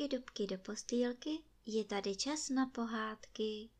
[0.00, 3.70] dubky, dubky do postýlky, je tady čas na pohádky.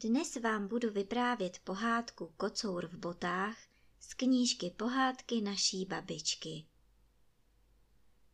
[0.00, 3.56] Dnes vám budu vyprávět pohádku Kocour v botách
[4.00, 6.66] z knížky Pohádky naší babičky.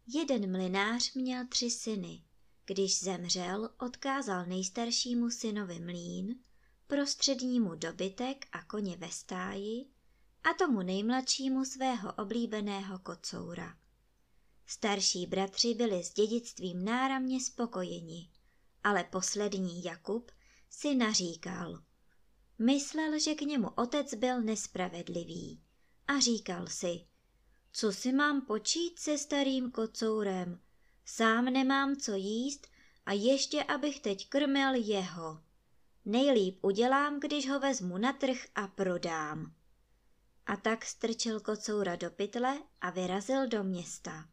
[0.06, 2.24] Jeden mlinář měl tři syny.
[2.64, 6.42] Když zemřel, odkázal nejstaršímu synovi mlín,
[6.86, 9.97] prostřednímu dobytek a koně ve stáji
[10.44, 13.76] a tomu nejmladšímu svého oblíbeného kocoura.
[14.66, 18.30] Starší bratři byli s dědictvím náramně spokojeni,
[18.84, 20.30] ale poslední Jakub
[20.70, 21.82] si naříkal.
[22.58, 25.62] Myslel, že k němu otec byl nespravedlivý
[26.06, 27.06] a říkal si,
[27.72, 30.60] co si mám počít se starým kocourem,
[31.04, 32.66] sám nemám co jíst
[33.06, 35.42] a ještě abych teď krmil jeho.
[36.04, 39.57] Nejlíp udělám, když ho vezmu na trh a prodám.
[40.48, 44.28] A tak strčil kocoura do pytle a vyrazil do města.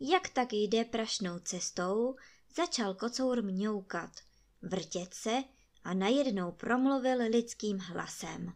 [0.00, 2.16] Jak tak jde prašnou cestou,
[2.56, 4.10] začal kocour mňoukat,
[4.62, 5.44] vrtět se
[5.84, 8.52] a najednou promluvil lidským hlasem.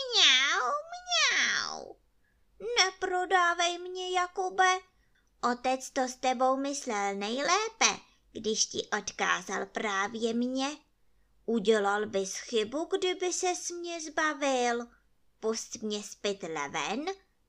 [0.00, 1.94] Mňau, mňau.
[2.78, 4.78] Neprodávej mě, Jakube.
[5.52, 7.98] Otec to s tebou myslel nejlépe,
[8.32, 10.76] když ti odkázal právě mě.
[11.46, 14.86] Udělal bys chybu, kdyby se mě zbavil.
[15.40, 17.04] Pust mě z pytle ven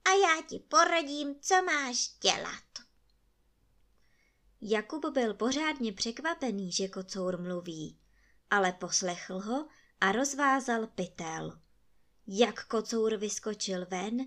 [0.05, 2.63] a já ti poradím, co máš dělat.
[4.61, 7.99] Jakub byl pořádně překvapený, že kocour mluví,
[8.49, 9.67] ale poslechl ho
[10.01, 11.59] a rozvázal pytel.
[12.27, 14.17] Jak kocour vyskočil ven,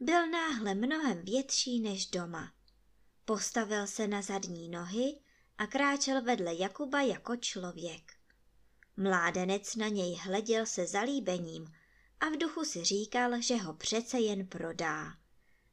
[0.00, 2.52] byl náhle mnohem větší než doma.
[3.24, 5.20] Postavil se na zadní nohy
[5.58, 8.12] a kráčel vedle Jakuba jako člověk.
[8.96, 11.72] Mládenec na něj hleděl se zalíbením
[12.20, 15.12] a v duchu si říkal, že ho přece jen prodá.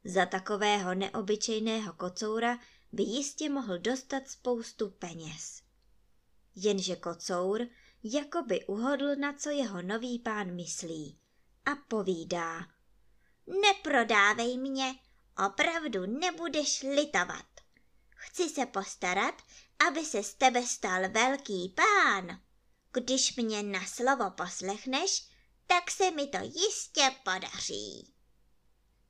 [0.03, 2.59] Za takového neobyčejného kocoura
[2.91, 5.61] by jistě mohl dostat spoustu peněz.
[6.55, 7.67] Jenže kocour
[8.03, 11.19] jako by uhodl, na co jeho nový pán myslí
[11.65, 12.67] a povídá.
[13.61, 14.95] Neprodávej mě,
[15.45, 17.45] opravdu nebudeš litovat.
[18.15, 19.41] Chci se postarat,
[19.87, 22.41] aby se z tebe stal velký pán.
[22.93, 25.29] Když mě na slovo poslechneš,
[25.67, 28.13] tak se mi to jistě podaří.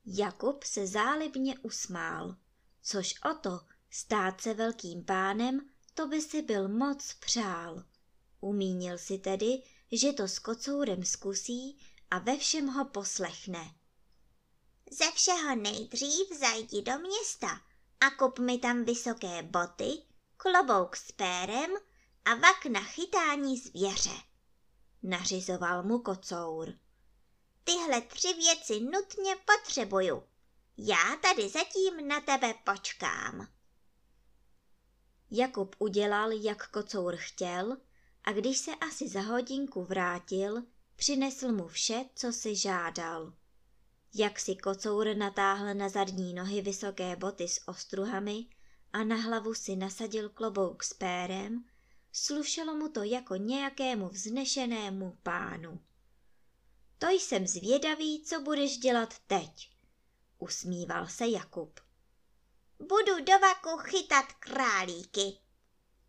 [0.05, 2.35] Jakub se zálibně usmál,
[2.81, 3.59] což o to
[3.89, 7.83] stát se velkým pánem, to by si byl moc přál.
[8.39, 11.79] Umínil si tedy, že to s kocourem zkusí
[12.11, 13.75] a ve všem ho poslechne.
[14.91, 17.61] Ze všeho nejdřív zajdi do města
[17.99, 19.91] a kup mi tam vysoké boty,
[20.37, 21.71] klobouk s pérem
[22.25, 24.17] a vak na chytání zvěře.
[25.03, 26.73] Nařizoval mu kocour.
[27.63, 30.23] Tyhle tři věci nutně potřebuju.
[30.77, 33.47] Já tady zatím na tebe počkám.
[35.31, 37.77] Jakub udělal, jak kocour chtěl,
[38.23, 40.63] a když se asi za hodinku vrátil,
[40.95, 43.33] přinesl mu vše, co si žádal.
[44.13, 48.45] Jak si kocour natáhl na zadní nohy vysoké boty s ostruhami
[48.93, 51.65] a na hlavu si nasadil klobouk s pérem,
[52.17, 55.79] slušelo mu to jako nějakému vznešenému pánu.
[56.97, 59.69] To jsem zvědavý, co budeš dělat teď,
[60.37, 61.79] usmíval se Jakub.
[62.79, 65.37] Budu do vaku chytat králíky,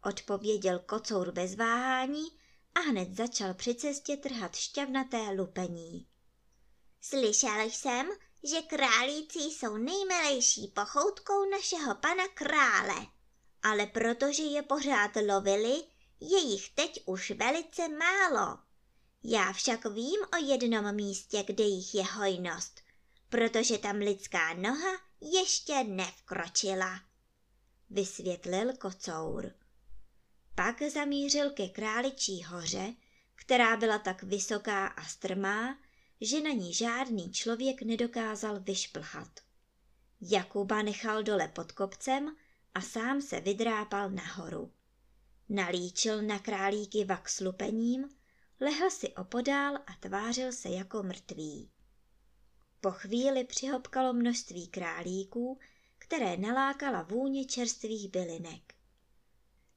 [0.04, 2.26] odpověděl kocour bez váhání
[2.74, 6.06] a hned začal při cestě trhat šťavnaté lupení.
[7.00, 8.10] Slyšel jsem,
[8.44, 13.06] že králíci jsou nejmilejší pochoutkou našeho pana krále,
[13.62, 15.84] ale protože je pořád lovili,
[16.20, 18.58] je jich teď už velice málo.
[19.24, 22.80] Já však vím o jednom místě, kde jich je hojnost,
[23.28, 27.00] protože tam lidská noha ještě nevkročila,
[27.90, 29.52] vysvětlil kocour.
[30.54, 32.94] Pak zamířil ke králičí hoře,
[33.34, 35.78] která byla tak vysoká a strmá,
[36.20, 39.40] že na ní žádný člověk nedokázal vyšplhat.
[40.20, 42.36] Jakuba nechal dole pod kopcem
[42.74, 44.72] a sám se vydrápal nahoru.
[45.48, 48.08] Nalíčil na králíky vak s lupením,
[48.60, 51.70] lehl si opodál a tvářil se jako mrtvý.
[52.80, 55.58] Po chvíli přihopkalo množství králíků,
[55.98, 58.74] které nalákala vůně čerstvých bylinek.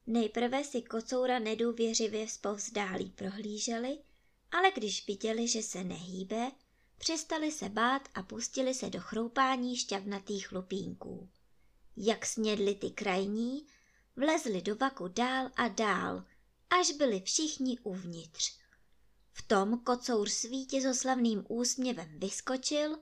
[0.07, 3.99] Nejprve si kocoura nedůvěřivě zpovzdálí prohlíželi,
[4.51, 6.51] ale když viděli, že se nehýbe,
[6.97, 11.29] přestali se bát a pustili se do chroupání šťavnatých lupínků.
[11.97, 13.65] Jak snědli ty krajní,
[14.15, 16.25] vlezli do vaku dál a dál,
[16.69, 18.57] až byli všichni uvnitř.
[19.33, 22.97] V tom kocour s vítězoslavným úsměvem vyskočil,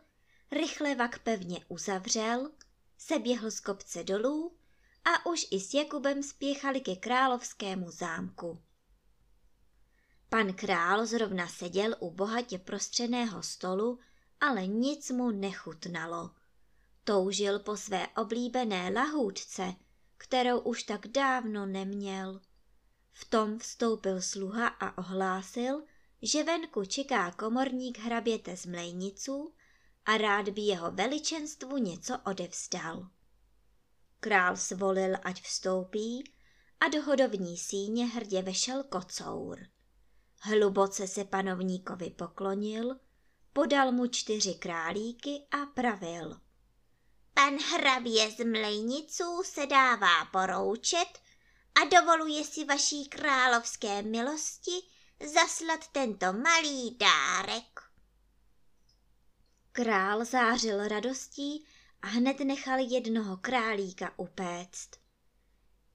[0.51, 2.51] rychle vak pevně uzavřel,
[2.97, 4.57] seběhl z kopce dolů
[5.05, 8.61] a už i s Jakubem spěchali ke královskému zámku.
[10.29, 13.99] Pan král zrovna seděl u bohatě prostřeného stolu,
[14.41, 16.31] ale nic mu nechutnalo.
[17.03, 19.75] Toužil po své oblíbené lahůdce,
[20.19, 22.41] kterou už tak dávno neměl.
[23.11, 25.83] V tom vstoupil sluha a ohlásil,
[26.21, 29.53] že venku čeká komorník hraběte z mlejniců
[30.05, 33.09] a rád by jeho veličenstvu něco odevzdal.
[34.19, 36.31] Král svolil, ať vstoupí
[36.79, 39.59] a do hodovní síně hrdě vešel kocour.
[40.41, 42.99] Hluboce se panovníkovi poklonil,
[43.53, 46.48] podal mu čtyři králíky a pravil.
[47.39, 51.19] Pan hrabě z mlejniců se dává poroučet
[51.81, 54.71] a dovoluje si vaší královské milosti
[55.33, 57.81] zaslat tento malý dárek.
[59.71, 61.65] Král zářil radostí
[62.01, 64.89] a hned nechal jednoho králíka upéct.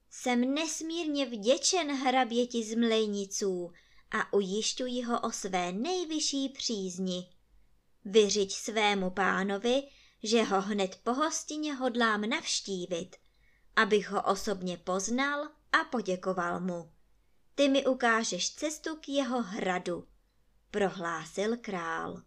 [0.09, 3.73] Jsem nesmírně vděčen hraběti z mlejniců
[4.11, 7.29] a ujišťuji ho o své nejvyšší přízni.
[8.05, 9.83] Vyřiď svému pánovi,
[10.25, 13.15] že ho hned po hostině hodlám navštívit,
[13.75, 16.91] abych ho osobně poznal a poděkoval mu.
[17.55, 20.07] Ty mi ukážeš cestu k jeho hradu,
[20.71, 22.23] prohlásil král.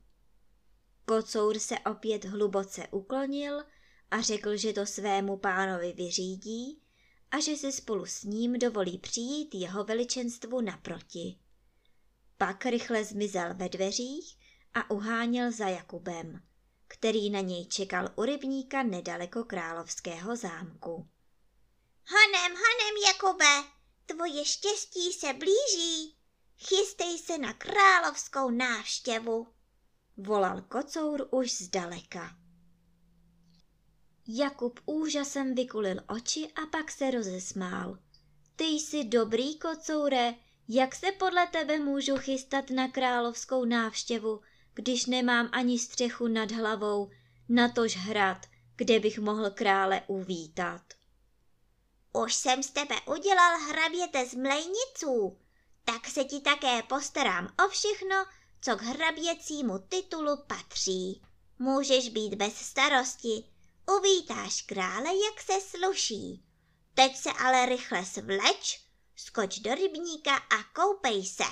[1.04, 3.64] Kocour se opět hluboce uklonil
[4.10, 6.82] a řekl, že to svému pánovi vyřídí
[7.30, 11.38] a že si spolu s ním dovolí přijít jeho veličenstvu naproti.
[12.36, 14.38] Pak rychle zmizel ve dveřích
[14.74, 16.42] a uháněl za Jakubem,
[16.88, 21.08] který na něj čekal u rybníka nedaleko královského zámku.
[22.04, 23.70] Hanem, hanem, Jakube,
[24.06, 26.16] tvoje štěstí se blíží.
[26.58, 29.46] Chystej se na královskou návštěvu,
[30.16, 32.36] volal kocour už zdaleka.
[34.28, 37.98] Jakub úžasem vykulil oči a pak se rozesmál.
[38.56, 40.34] Ty jsi dobrý kocoure,
[40.68, 44.40] jak se podle tebe můžu chystat na královskou návštěvu,
[44.78, 47.10] když nemám ani střechu nad hlavou,
[47.48, 48.46] natož hrad,
[48.76, 50.82] kde bych mohl krále uvítat.
[52.12, 55.38] Už jsem z tebe udělal hraběte z mlejniců,
[55.84, 58.16] tak se ti také postarám o všechno,
[58.60, 61.22] co k hraběcímu titulu patří.
[61.58, 63.44] Můžeš být bez starosti,
[63.98, 66.44] uvítáš krále, jak se sluší.
[66.94, 68.80] Teď se ale rychle svleč,
[69.16, 71.44] skoč do rybníka a koupej se,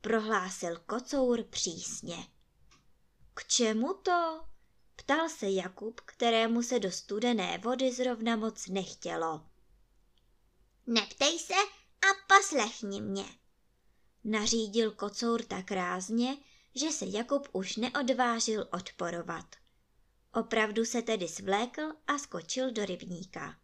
[0.00, 2.37] prohlásil kocour přísně.
[3.38, 4.44] K čemu to?
[4.96, 9.46] Ptal se Jakub, kterému se do studené vody zrovna moc nechtělo.
[10.86, 11.54] Neptej se
[12.02, 13.24] a poslechni mě.
[14.24, 16.36] Nařídil kocour tak rázně,
[16.74, 19.56] že se Jakub už neodvážil odporovat.
[20.34, 23.58] Opravdu se tedy svlékl a skočil do rybníka.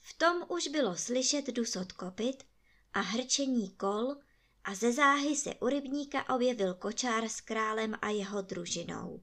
[0.00, 2.46] V tom už bylo slyšet dusot kopit
[2.92, 4.16] a hrčení kol
[4.68, 9.22] a ze záhy se u rybníka objevil kočár s králem a jeho družinou.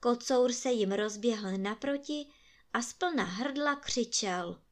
[0.00, 2.26] Kocour se jim rozběhl naproti
[2.72, 4.62] a splna hrdla křičel.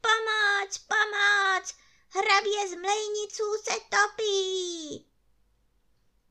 [0.00, 1.74] Pomoc, pomoc,
[2.08, 5.06] hrabě z mlejniců se topí.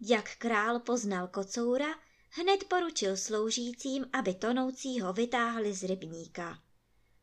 [0.01, 6.59] Jak král poznal kocoura, hned poručil sloužícím, aby tonoucího vytáhli z rybníka.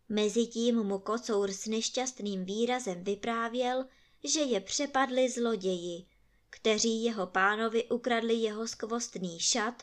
[0.08, 3.84] Mezitím mu kocour s nešťastným výrazem vyprávěl,
[4.28, 6.06] že je přepadli zloději,
[6.50, 9.82] kteří jeho pánovi ukradli jeho skvostný šat,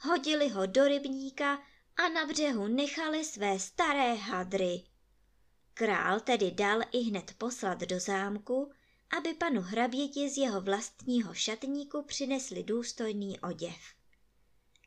[0.00, 1.58] hodili ho do rybníka
[1.96, 4.82] a na břehu nechali své staré hadry.
[5.74, 8.72] Král tedy dal i hned poslat do zámku,
[9.18, 13.78] aby panu hraběti z jeho vlastního šatníku přinesli důstojný oděv.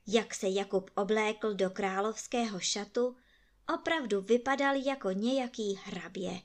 [0.08, 3.16] Jak se Jakub oblékl do královského šatu,
[3.74, 6.42] opravdu vypadal jako nějaký hrabě.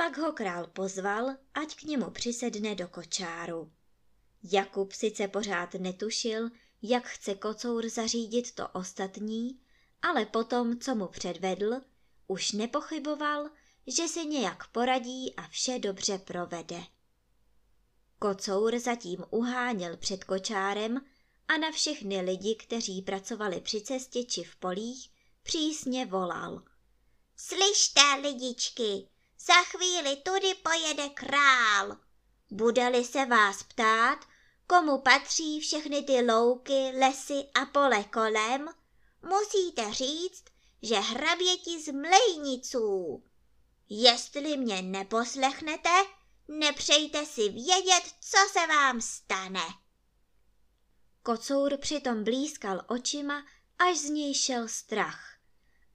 [0.00, 3.72] Pak ho král pozval, ať k němu přisedne do kočáru.
[4.42, 6.50] Jakub sice pořád netušil,
[6.82, 9.60] jak chce kocour zařídit to ostatní,
[10.02, 11.80] ale potom, co mu předvedl,
[12.26, 13.50] už nepochyboval,
[13.86, 16.80] že si nějak poradí a vše dobře provede.
[18.18, 21.00] Kocour zatím uháněl před kočárem
[21.48, 25.10] a na všechny lidi, kteří pracovali při cestě či v polích,
[25.42, 26.62] přísně volal.
[27.36, 29.08] Slyšte, lidičky,
[29.46, 31.96] za chvíli tudy pojede král.
[32.50, 34.18] Bude-li se vás ptát,
[34.66, 38.68] komu patří všechny ty louky, lesy a pole kolem,
[39.22, 40.44] musíte říct,
[40.82, 43.24] že hraběti z mlejniců.
[43.88, 46.04] Jestli mě neposlechnete,
[46.48, 49.64] nepřejte si vědět, co se vám stane.
[51.22, 53.46] Kocour přitom blízkal očima
[53.78, 55.36] až z něj šel strach.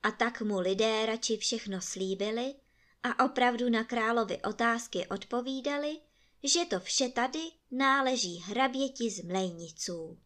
[0.03, 2.55] A tak mu lidé radši všechno slíbili
[3.05, 5.99] a opravdu na královi otázky odpovídali,
[6.43, 7.39] že to vše tady
[7.71, 10.19] náleží hraběti z mlejniců.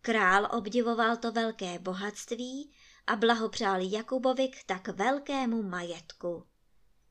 [0.00, 2.72] Král obdivoval to velké bohatství
[3.06, 6.46] a blahopřál Jakubovi k tak velkému majetku.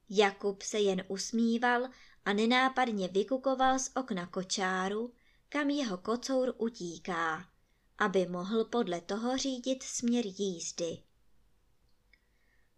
[0.10, 1.88] Jakub se jen usmíval
[2.25, 5.13] a nenápadně vykukoval z okna kočáru,
[5.50, 7.50] kam jeho kocour utíká,
[7.98, 11.04] aby mohl podle toho řídit směr jízdy.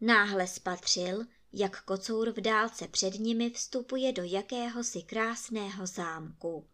[0.02, 1.26] Náhle spatřil,
[1.58, 6.68] jak kocour v dálce před nimi vstupuje do jakéhosi krásného zámku.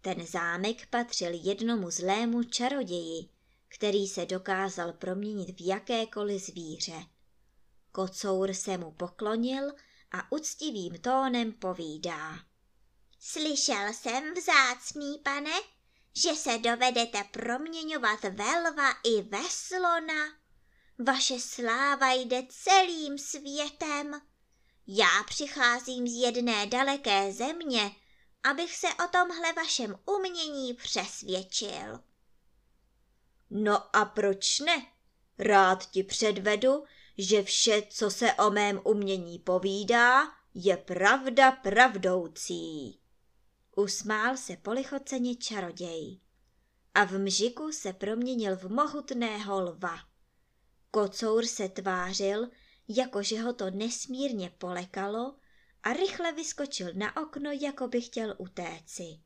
[0.00, 3.28] Ten zámek patřil jednomu zlému čaroději,
[3.68, 7.04] který se dokázal proměnit v jakékoliv zvíře.
[7.92, 9.72] Kocour se mu poklonil
[10.12, 12.38] a uctivým tónem povídá.
[13.18, 15.60] Slyšel jsem, vzácný pane,
[16.16, 20.39] že se dovedete proměňovat ve lva i ve slona.
[21.06, 24.20] Vaše sláva jde celým světem.
[24.86, 27.90] Já přicházím z jedné daleké země,
[28.42, 32.00] abych se o tomhle vašem umění přesvědčil.
[33.50, 34.86] No a proč ne?
[35.38, 36.84] Rád ti předvedu,
[37.18, 43.00] že vše, co se o mém umění povídá, je pravda pravdoucí.
[43.76, 46.20] Usmál se polichoceně čaroděj
[46.94, 50.09] a v mžiku se proměnil v mohutného lva.
[50.90, 52.48] Kocour se tvářil,
[52.88, 55.36] jakože ho to nesmírně polekalo
[55.82, 59.20] a rychle vyskočil na okno, jako by chtěl utéci.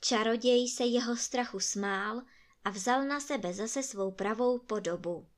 [0.00, 2.22] Čaroděj se jeho strachu smál
[2.64, 5.28] a vzal na sebe zase svou pravou podobu.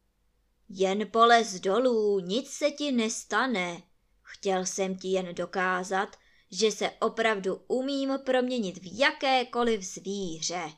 [0.68, 3.82] Jen polez dolů, nic se ti nestane.
[4.22, 6.16] Chtěl jsem ti jen dokázat,
[6.50, 10.72] že se opravdu umím proměnit v jakékoliv zvíře,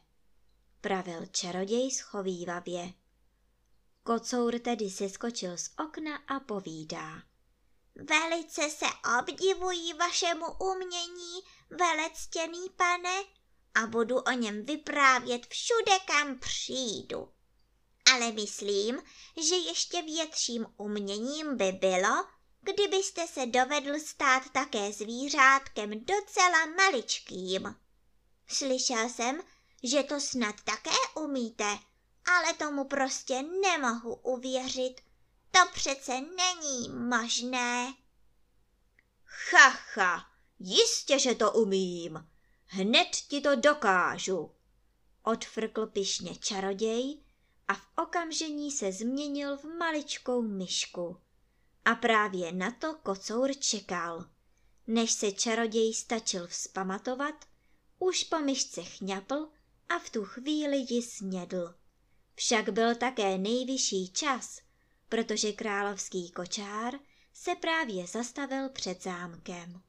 [0.80, 2.92] pravil čaroděj schovývavě.
[4.08, 7.22] Kocour tedy seskočil z okna a povídá.
[7.94, 8.86] Velice se
[9.18, 13.24] obdivují vašemu umění, velectěný pane,
[13.74, 17.28] a budu o něm vyprávět všude, kam přijdu.
[18.12, 19.02] Ale myslím,
[19.36, 22.26] že ještě větším uměním by bylo,
[22.60, 27.74] kdybyste se dovedl stát také zvířátkem docela maličkým.
[28.46, 29.42] Slyšel jsem,
[29.82, 31.78] že to snad také umíte,
[32.36, 35.00] ale tomu prostě nemohu uvěřit.
[35.50, 37.94] To přece není možné.
[39.24, 40.26] Chacha,
[40.58, 42.28] jistě, že to umím.
[42.66, 44.50] Hned ti to dokážu.
[45.22, 47.20] Odfrkl pišně čaroděj
[47.68, 51.16] a v okamžení se změnil v maličkou myšku.
[51.84, 54.24] A právě na to kocour čekal.
[54.86, 57.34] Než se čaroděj stačil vzpamatovat,
[57.98, 59.48] už po myšce chňapl
[59.88, 61.74] a v tu chvíli ji snědl.
[62.38, 64.60] Však byl také nejvyšší čas,
[65.08, 66.94] protože královský kočár
[67.32, 69.82] se právě zastavil před zámkem.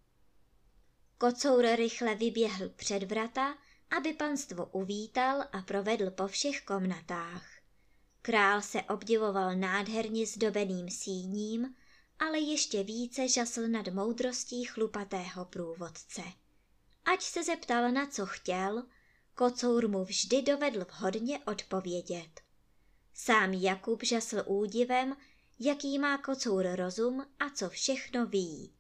[1.18, 3.58] Kocour rychle vyběhl před vrata,
[3.98, 7.46] aby panstvo uvítal a provedl po všech komnatách.
[8.22, 11.76] Král se obdivoval nádherně zdobeným síním,
[12.20, 16.22] ale ještě více žasl nad moudrostí chlupatého průvodce.
[17.06, 18.84] Ať se zeptal na co chtěl,
[19.40, 22.42] kocour mu vždy dovedl vhodně odpovědět.
[23.14, 25.18] Sám Jakub žasl údivem,
[25.60, 28.74] jaký má kocour rozum a co všechno ví.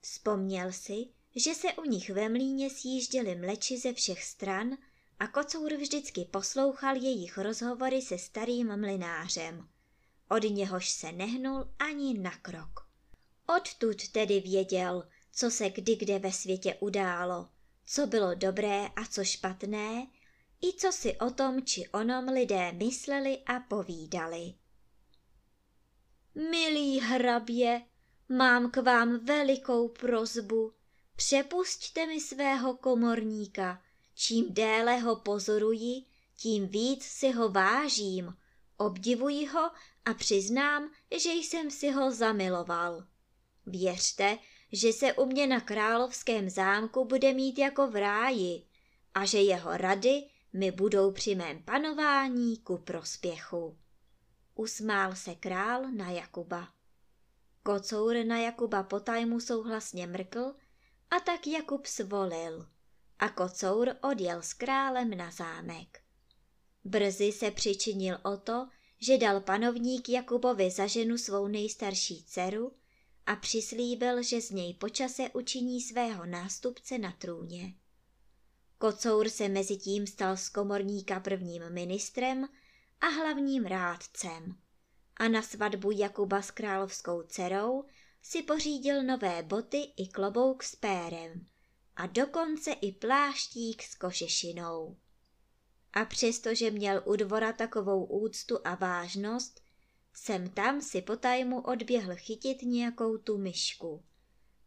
[0.00, 4.76] Vzpomněl si, že se u nich ve mlíně sjížděli mleči ze všech stran
[5.18, 9.68] a kocour vždycky poslouchal jejich rozhovory se starým mlinářem.
[10.30, 12.88] Od něhož se nehnul ani na krok.
[13.58, 17.48] Odtud tedy věděl, co se kdy kde ve světě událo,
[17.92, 20.06] co bylo dobré a co špatné,
[20.62, 24.54] i co si o tom či onom lidé mysleli a povídali.
[26.34, 27.82] Milý hrabě,
[28.28, 30.72] mám k vám velikou prozbu.
[31.16, 33.82] Přepusťte mi svého komorníka.
[34.14, 36.04] Čím déle ho pozoruji,
[36.36, 38.36] tím víc si ho vážím.
[38.76, 39.70] Obdivuji ho
[40.04, 40.90] a přiznám,
[41.22, 43.06] že jsem si ho zamiloval.
[43.66, 44.38] Věřte,
[44.72, 48.62] že se u mě na královském zámku bude mít jako v ráji
[49.14, 50.22] a že jeho rady
[50.52, 53.76] mi budou při mém panování ku prospěchu.
[54.54, 56.68] Usmál se král na Jakuba.
[57.62, 60.54] Kocour na Jakuba potajmu souhlasně mrkl
[61.10, 62.66] a tak Jakub svolil
[63.18, 66.00] a kocour odjel s králem na zámek.
[66.84, 72.72] Brzy se přičinil o to, že dal panovník Jakubovi za ženu svou nejstarší dceru
[73.30, 77.74] a přislíbil, že z něj počase učiní svého nástupce na trůně.
[78.78, 82.48] Kocour se mezi tím stal z komorníka prvním ministrem
[83.00, 84.54] a hlavním rádcem.
[85.16, 87.84] A na svatbu Jakuba s královskou dcerou
[88.22, 91.46] si pořídil nové boty i klobouk s pérem
[91.96, 94.96] a dokonce i pláštík s košešinou.
[95.92, 99.60] A přestože měl u dvora takovou úctu a vážnost,
[100.14, 104.04] sem tam si potajmu odběhl chytit nějakou tu myšku.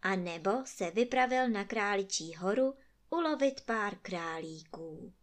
[0.01, 2.73] A nebo se vypravil na králičí horu
[3.09, 5.13] ulovit pár králíků.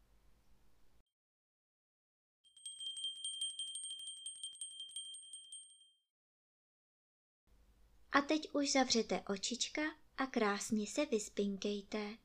[8.13, 9.83] A teď už zavřete očička
[10.17, 12.17] a krásně se vyspinkejte.